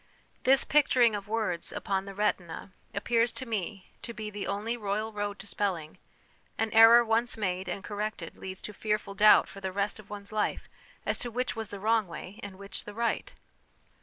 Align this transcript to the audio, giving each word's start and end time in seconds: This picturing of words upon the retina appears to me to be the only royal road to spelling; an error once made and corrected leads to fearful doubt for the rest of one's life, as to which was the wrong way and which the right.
This 0.45 0.63
picturing 0.65 1.13
of 1.13 1.27
words 1.27 1.71
upon 1.71 2.05
the 2.05 2.15
retina 2.15 2.71
appears 2.91 3.31
to 3.33 3.45
me 3.45 3.91
to 4.01 4.15
be 4.15 4.31
the 4.31 4.47
only 4.47 4.75
royal 4.75 5.13
road 5.13 5.37
to 5.37 5.45
spelling; 5.45 5.99
an 6.57 6.71
error 6.73 7.05
once 7.05 7.37
made 7.37 7.69
and 7.69 7.83
corrected 7.83 8.35
leads 8.35 8.63
to 8.63 8.73
fearful 8.73 9.13
doubt 9.13 9.47
for 9.47 9.61
the 9.61 9.71
rest 9.71 9.99
of 9.99 10.09
one's 10.09 10.31
life, 10.31 10.67
as 11.05 11.19
to 11.19 11.29
which 11.29 11.55
was 11.55 11.69
the 11.69 11.79
wrong 11.79 12.07
way 12.07 12.39
and 12.41 12.57
which 12.57 12.85
the 12.85 12.95
right. 12.95 13.35